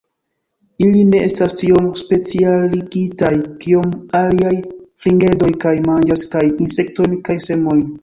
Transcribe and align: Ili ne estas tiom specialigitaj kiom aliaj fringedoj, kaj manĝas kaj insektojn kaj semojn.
Ili 0.85 1.03
ne 1.09 1.19
estas 1.25 1.53
tiom 1.63 1.89
specialigitaj 2.01 3.31
kiom 3.67 3.95
aliaj 4.23 4.57
fringedoj, 5.05 5.55
kaj 5.69 5.79
manĝas 5.89 6.29
kaj 6.37 6.47
insektojn 6.53 7.19
kaj 7.31 7.43
semojn. 7.51 7.91